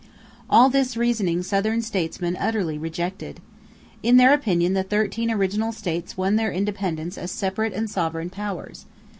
[0.49, 3.39] All this reasoning Southern statesmen utterly rejected.
[4.01, 8.87] In their opinion the thirteen original states won their independence as separate and sovereign powers.